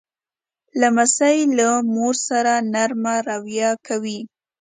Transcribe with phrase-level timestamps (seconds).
[0.79, 4.19] لمسی له مور سره نرمه رویه کوي.